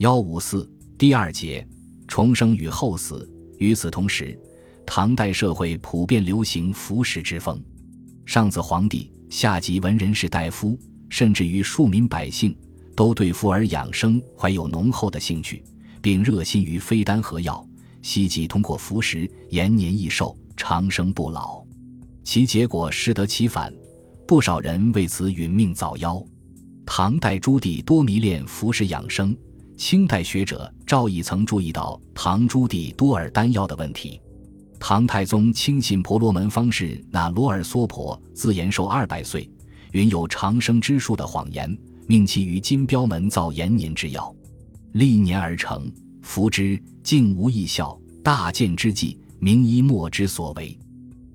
[0.00, 1.66] 幺五四第二节
[2.08, 3.30] 重生与后死。
[3.58, 4.34] 与此同时，
[4.86, 7.62] 唐代社会普遍流行服食之风，
[8.24, 10.78] 上自皇帝，下及文人士大夫，
[11.10, 12.56] 甚至于庶民百姓，
[12.96, 15.62] 都对服而养生怀有浓厚的兴趣，
[16.00, 17.62] 并热心于非丹和药，
[18.00, 21.62] 希冀通过服食延年益寿、长生不老。
[22.24, 23.70] 其结果适得其反，
[24.26, 26.26] 不少人为此殒命早夭。
[26.86, 29.36] 唐代朱棣多迷恋服食养生。
[29.80, 34.20] 清代学者赵翼曾注意到唐朱棣多尔丹药的问题。
[34.78, 39.50] 唐太宗轻信婆罗门方士那罗尔娑婆自延寿二百岁，
[39.92, 41.74] 云有长生之术的谎言，
[42.06, 44.30] 命其于金标门造延年之药，
[44.92, 45.90] 历年而成，
[46.20, 50.78] 服之竟无异效，大见之际，名医莫之所为。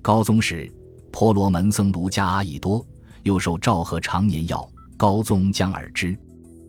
[0.00, 0.72] 高宗时，
[1.10, 2.86] 婆罗门僧卢迦阿逸多
[3.24, 4.64] 又受诏贺长年药，
[4.96, 6.16] 高宗将而之。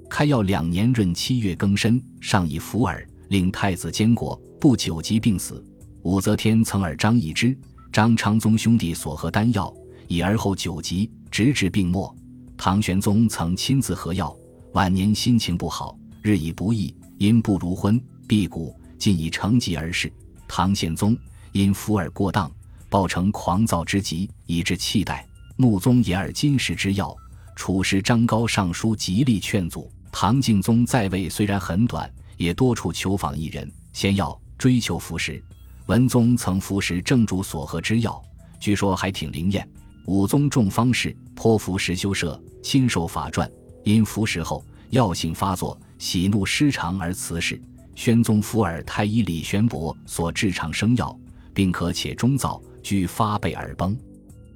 [0.10, 5.64] 开药两年闰七月庚申，上以服耳，令太子监国，不久即病死。
[6.04, 7.56] 武则天曾耳张易之、
[7.92, 9.73] 张昌宗兄弟所合丹药，
[10.08, 12.16] 以而后久疾，直至病没。
[12.58, 14.36] 唐玄宗曾亲自喝药，
[14.73, 20.12] 晚年心情不好，日益不易，因不如昏辟谷，竟以成疾而逝。
[20.48, 21.16] 唐宪宗
[21.52, 22.50] 因服耳过当，
[22.90, 25.22] 暴成狂躁之极，以致气怠。
[25.58, 27.16] 穆宗也耳金石之药，
[27.56, 29.92] 处时张高上书极力劝阻。
[30.20, 35.40] 唐敬宗在位虽然很短，也多处求访异人，先要追求服食。
[35.86, 38.20] 文宗曾服食正主所喝之药，
[38.59, 39.70] 据说还挺灵验。
[40.08, 43.48] 武宗重方士，颇服食修舍，亲受法传。
[43.84, 47.62] 因服食后药性发作，喜怒失常而辞世。
[47.94, 51.16] 宣宗福尔太医李玄伯所制长生药，
[51.54, 53.96] 并可且中燥，居发背而崩。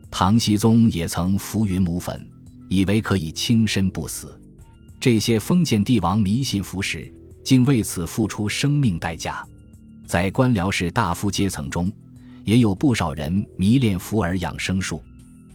[0.09, 2.27] 唐僖宗也曾服云母粉，
[2.67, 4.40] 以为可以轻身不死。
[5.01, 7.11] 这些封建帝王迷信服食，
[7.43, 9.43] 竟为此付出生命代价。
[10.05, 11.91] 在官僚士大夫阶层中，
[12.45, 15.01] 也有不少人迷恋服耳养生术，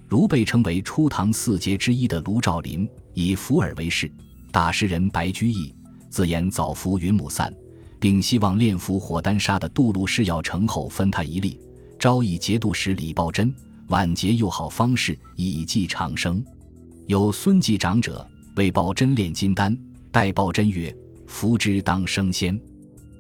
[0.08, 4.08] 如被称为初唐四杰之一的卢照邻，以服耳为事；
[4.50, 5.72] 大诗人白居易
[6.10, 7.54] 自言早服云母散，
[8.00, 11.60] 并希望炼服火丹砂的杜路施药成后分他一粒。
[12.00, 13.54] 朝以节度使李抱真
[13.90, 16.44] 晚节又好方士以济长生。
[17.06, 18.28] 有孙继长者。
[18.56, 19.76] 为抱真炼金丹，
[20.10, 20.94] 待抱真曰
[21.28, 22.58] ：“服之当升仙。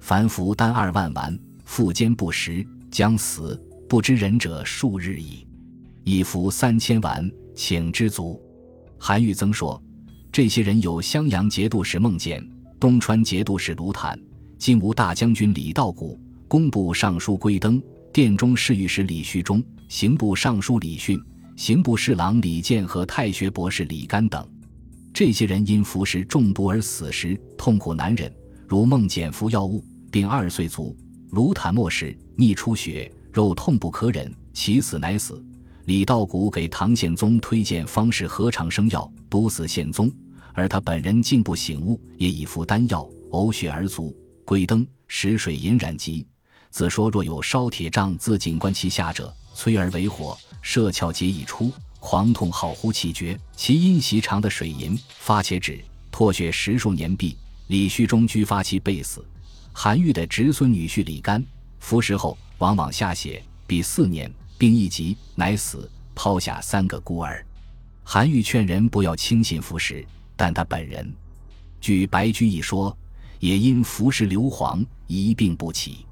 [0.00, 5.46] 凡服丹二万丸，腹坚不食，将死不知人者数日矣。
[6.04, 8.40] 已服三千丸，请知足。”
[8.98, 9.80] 韩愈曾说
[10.32, 12.42] ：“这些人有襄阳节度使孟简、
[12.80, 14.18] 东川节度使卢坦、
[14.58, 16.18] 金吾大将军李道古、
[16.48, 17.80] 工部尚书归登、
[18.10, 21.22] 殿中侍御史李旭中、刑部尚书李训、
[21.56, 24.42] 刑部侍郎李健和太学博士李干等。”
[25.16, 28.30] 这些人因服食中毒而死时痛苦难忍，
[28.68, 30.94] 如孟简服药物病二岁卒，
[31.30, 35.42] 卢坦末时逆出血，肉痛不可忍，其死乃死。
[35.86, 40.12] 李道古给唐宪宗推荐方士何长生药，毒死宪宗，
[40.52, 44.14] 而他本人竟不醒悟，也已服丹药，呕血而卒。
[44.44, 46.26] 归灯食水饮染疾，
[46.68, 51.72] 子说若有烧铁杖自警官其下者，催而为火，射窍皆已出。
[52.08, 57.36] 狂痛好呼气绝，其因袭长的水银发且止，脱血十数年毕。
[57.66, 59.26] 李旭中居发其被死。
[59.72, 61.44] 韩愈的侄孙女婿李干
[61.80, 67.44] 服食后往往下血，比四年病一急，乃死，抛下三个孤儿。
[68.04, 70.06] 韩愈劝人不要轻信服食，
[70.36, 71.12] 但他本人
[71.80, 72.96] 据白居易说，
[73.40, 76.06] 也因服食硫磺一病不起。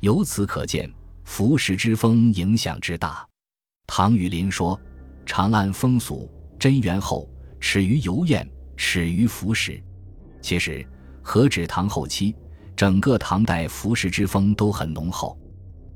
[0.00, 0.92] 由此可见，
[1.24, 3.26] 服食之风影响之大。
[3.86, 4.78] 唐雨林说。
[5.24, 7.28] 长安风俗，贞元后
[7.60, 9.80] 始于游宴，始于服食。
[10.42, 10.84] 其实，
[11.22, 12.34] 何止唐后期，
[12.74, 15.38] 整个唐代服食之风都很浓厚，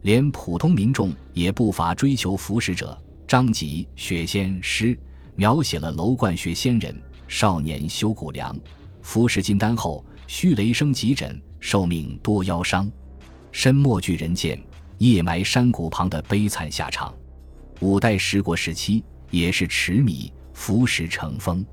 [0.02, 2.96] 连普通民众也不乏追求服食者。
[3.26, 4.96] 张籍《雪仙》诗
[5.34, 6.94] 描写了楼观学仙人
[7.26, 8.56] 少年修谷梁，
[9.02, 12.88] 服食金丹后，须雷声急诊，寿命多腰伤，
[13.50, 14.62] 身没巨人剑，
[14.98, 17.12] 夜埋山谷旁的悲惨下场。
[17.80, 19.02] 五代十国时期。
[19.34, 21.66] 也是持米服食成风，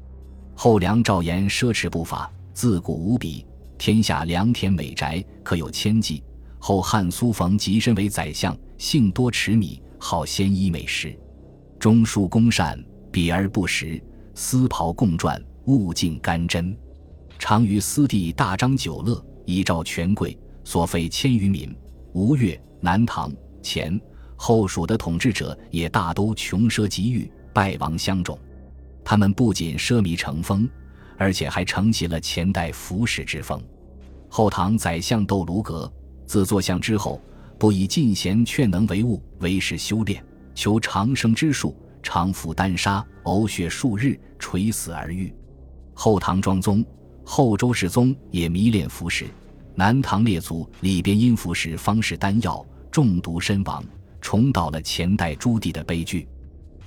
[0.56, 3.46] 后梁赵岩奢侈不法，自古无比，
[3.78, 6.24] 天下良田美宅可有千计。
[6.58, 11.16] 后汉苏冯谪身为宰相，性多持米，好鲜衣美食，
[11.78, 14.02] 中书公善，比而不食，
[14.34, 16.76] 丝袍共撰，物尽干针，
[17.38, 21.72] 常于私地大张酒乐，以召权贵，所费千余民。
[22.14, 23.32] 吴越、南唐、
[23.62, 24.02] 前
[24.36, 27.32] 后蜀的统治者也大都穷奢极欲。
[27.54, 28.38] 败亡相种，
[29.04, 30.70] 他们不仅奢靡成风，
[31.18, 33.62] 而且还承袭了前代服食之风。
[34.30, 35.92] 后唐宰相窦卢阁
[36.26, 37.22] 自坐相之后，
[37.60, 40.24] 不以进贤劝能为务，为是修炼，
[40.56, 45.34] 求长生之术，常服丹砂，呕血数日，垂死而愈。
[45.94, 46.84] 后唐庄宗、
[47.24, 49.28] 后周世宗也迷恋服食。
[49.76, 53.84] 南唐列祖李边因服食方士丹药中毒身亡，
[54.20, 56.28] 重蹈了前代朱棣的悲剧。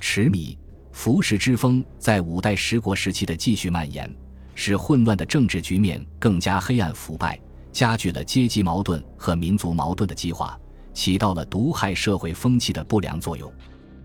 [0.06, 0.56] 持米
[0.92, 4.08] 服食之风在五代十国时期的继续蔓延。
[4.54, 7.40] 使混乱的政治局面更加黑暗腐败，
[7.72, 10.60] 加剧了阶级矛盾和民族矛盾的激化，
[10.92, 13.50] 起到了毒害社会风气的不良作用。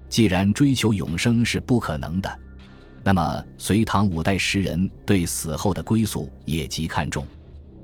[0.08, 2.40] 既然追求永生是不可能的，
[3.04, 7.28] 那么隋唐五代时人对死后的归宿也极看重，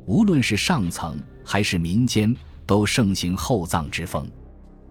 [0.06, 2.34] 无论是上层还是民间，
[2.66, 4.26] 都盛行厚葬之风。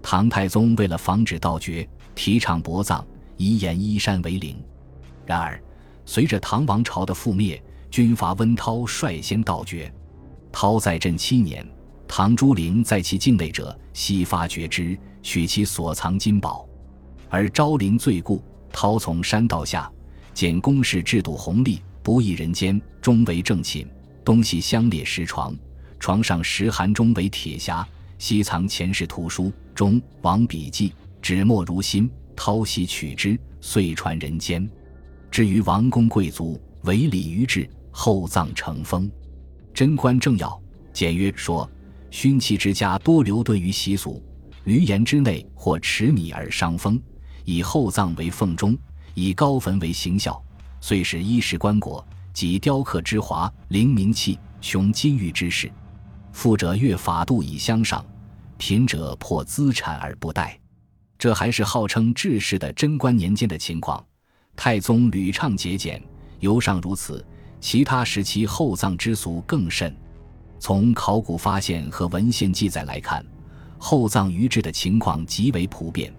[0.02, 3.04] 唐太宗为了防止盗掘，提倡薄葬，
[3.36, 4.56] 以掩衣山为陵。
[5.26, 5.60] 然而。
[6.06, 7.58] 随着唐王朝的覆灭，
[7.90, 9.90] 军阀温韬率先盗掘。
[10.52, 11.66] 韬在镇七年，
[12.06, 16.68] 唐朱陵在其境内者悉发掘之，取其所藏金宝。
[17.30, 19.90] 而昭陵罪故，韬从山道下，
[20.34, 23.88] 见宫室制度宏丽，不异人间，中为正寝，
[24.22, 25.56] 东西相列石床，
[25.98, 27.82] 床上石函中为铁匣，
[28.18, 30.92] 西藏前世图书，中王笔记，
[31.22, 32.10] 纸墨如新。
[32.34, 34.68] 韬悉取之，遂传人间。
[35.30, 39.10] 至于王公贵族，唯礼于制，厚葬成风。
[39.72, 40.60] 贞观政要
[40.92, 41.68] 简约说：
[42.10, 44.22] 勋戚之家多留顿于习俗，
[44.64, 47.00] 闾阎之内或持米而伤风，
[47.44, 48.78] 以厚葬为奉钟，
[49.14, 50.40] 以高坟为行孝。
[50.80, 55.72] 遂使衣食棺椁及雕刻之华，灵明器穷金玉之事。
[56.30, 58.04] 富者越法度以相上，
[58.58, 60.58] 贫者破资产而不贷。
[61.24, 64.04] 这还是号称治世的贞观年间的情况。
[64.54, 66.02] 太宗屡倡节俭，
[66.38, 67.24] 尤尚如此。
[67.62, 69.96] 其他时期厚葬之俗更甚。
[70.58, 73.24] 从考古发现和文献记载来看，
[73.78, 76.12] 厚葬于制的情况极为普遍。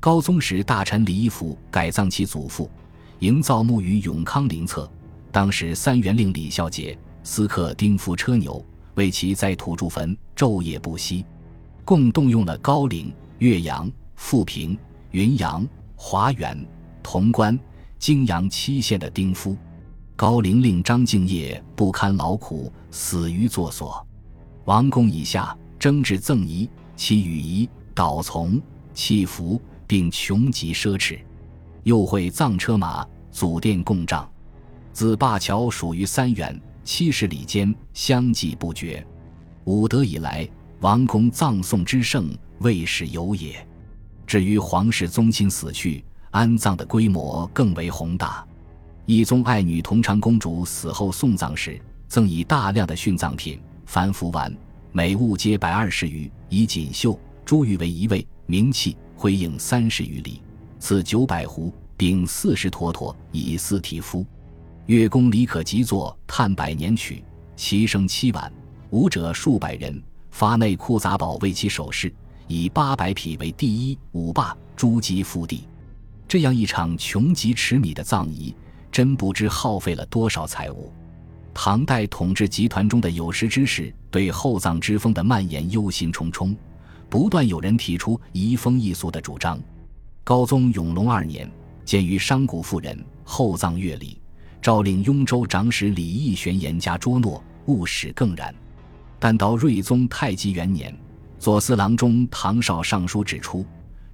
[0.00, 2.70] 高宗时，大臣李义府改葬其祖父，
[3.18, 4.90] 营造墓于永康陵侧。
[5.30, 8.64] 当时三元令李孝杰私刻丁夫车牛，
[8.94, 11.26] 为其在土筑坟，昼夜不息，
[11.84, 14.76] 共动用了高陵、岳阳、富平、
[15.12, 15.66] 云阳、
[15.96, 16.66] 华源、
[17.02, 17.58] 潼关。
[17.98, 19.56] 泾阳七县的丁夫，
[20.14, 24.06] 高陵令张敬业不堪劳苦，死于坐所。
[24.66, 28.60] 王公以下争执赠仪，其羽仪导从
[28.92, 31.18] 弃服，并穷极奢侈，
[31.82, 34.30] 又会葬车马，祖殿供帐。
[34.92, 39.04] 自灞桥属于三元七十里间，相继不绝。
[39.64, 40.48] 武德以来，
[40.80, 42.30] 王公葬送之盛，
[42.60, 43.66] 未始有也。
[44.28, 46.04] 至于皇室宗亲死去。
[46.30, 48.46] 安葬的规模更为宏大。
[49.06, 54.54] 懿宗爱女同昌公主死后送葬时，赠以大量的殉葬品，凡服丸，
[54.92, 60.42] 每物皆百二十余，以锦绣、珠玉为一位，名器、辉映三十余里，
[60.78, 64.24] 赐九百壶，并四十坨坨，以四体夫。
[64.84, 67.16] 乐宫李可即作《叹百年曲》，
[67.56, 68.52] 其声七晚，
[68.90, 72.12] 舞者数百人，发内库杂宝为其首饰，
[72.48, 75.68] 以八百匹为第一，五霸诸级复地。
[76.26, 78.54] 这样一场穷极尺米的葬仪，
[78.90, 80.90] 真不知耗费了多少财物。
[81.52, 86.56] 唐代统治集团中的有识之士对厚葬之风的蔓延忧心忡忡，
[87.10, 89.60] 不断有人提出移风易俗的主张。
[90.24, 91.50] 高宗永隆二年，
[91.84, 94.18] 鉴于商贾妇人厚葬乐礼，
[94.62, 98.54] 诏令雍州长史李义玄严加捉诺，勿使更然。
[99.18, 100.96] 但到睿宗太极元年，
[101.38, 103.64] 左司郎中唐绍上书指出：“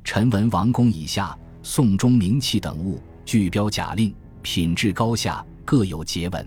[0.04, 6.46] 臣闻王公以下。”宋中名器等物，具标假令，品质高下，各有节文。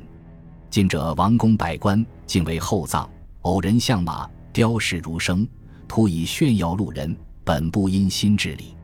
[0.69, 3.10] 近者王公百官，竟为厚葬，
[3.41, 5.48] 偶人相马，雕饰如生，
[5.88, 8.75] 图以炫耀路人，本不因心治理。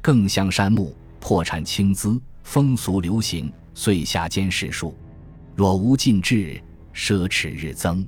[0.00, 4.96] 更相山木，破产轻资，风俗流行，遂下监视数。
[5.54, 6.58] 若无禁制，
[6.94, 8.02] 奢侈日增。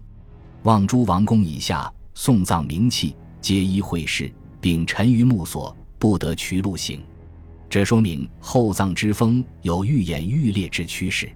[0.63, 3.15] 望诸王公以下，送葬名器，
[3.47, 4.29] 皆依会试，
[4.61, 7.01] 并沉于墓所，不得渠路行。
[7.71, 11.31] 这说明厚葬之风有愈演愈烈之趋势。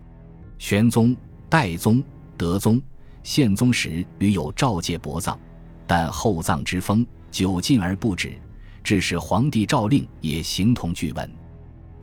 [0.59, 1.17] 玄宗、
[1.49, 2.03] 代宗、
[2.37, 2.83] 德宗、
[3.23, 5.39] 宪宗时屡有诏戒薄葬，
[5.87, 8.37] 但厚葬之风久禁而不止，
[8.83, 11.33] 致使皇帝诏令也形同具文。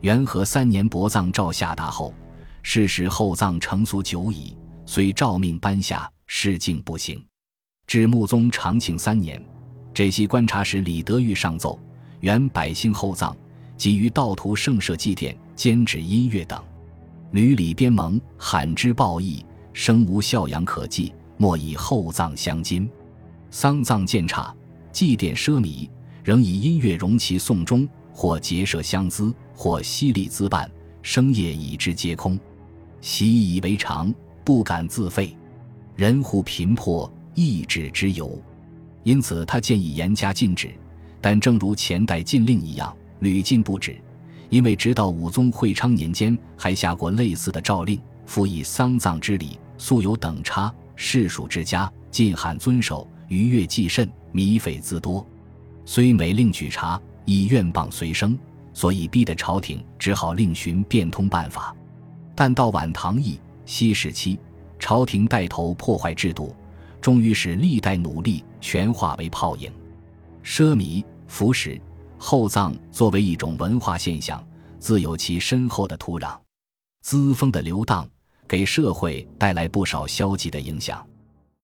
[0.00, 2.14] 元和三年薄葬诏下达后，
[2.62, 7.22] 事实厚葬成俗久矣，虽诏命颁下，事竟不行。
[7.86, 9.38] 至穆宗长庆三年，
[9.98, 11.76] 这些观察使李德裕上奏，
[12.20, 13.36] 原百姓厚葬。
[13.76, 16.62] 给予道徒圣社祭奠、监制音乐等，
[17.32, 22.88] 屡礼边盟，罕之报义，生无孝养可祭，莫以厚葬相金。
[23.50, 24.54] 丧葬渐差，
[24.92, 25.90] 祭奠奢靡，
[26.22, 30.70] 仍以音乐容其送终，或结社相资，或犀利资办，
[31.02, 32.38] 生业以之皆空，
[33.00, 34.14] 习以为常，
[34.44, 35.36] 不敢自废。
[35.96, 38.40] 人户贫破，易止之由。
[39.02, 40.70] 因此，他建议严加禁止。
[41.20, 44.00] 但正如前代禁令一样，屡禁不止。
[44.50, 55.26] 因为直到武宗会昌年间，还下过类似的诏令，复以丧葬之礼素有等差，世属之家禁罕遵守，逾越既甚，靡匪自多。
[55.84, 58.38] 虽每令举察，以怨谤随生，
[58.72, 61.74] 所以逼得朝廷只好另寻变通办法。
[62.34, 64.38] 但到晚唐义熙时期，
[64.78, 66.54] 朝廷带头破坏制度，
[67.00, 69.72] 终于使历代努力全化为泡影。
[70.42, 71.80] 奢靡、腐蚀、
[72.16, 74.42] 厚葬作为一种文化现象，
[74.78, 76.38] 自有其深厚的土壤。
[77.02, 78.08] 资风的流荡，
[78.46, 81.06] 给社会带来不少消极的影响。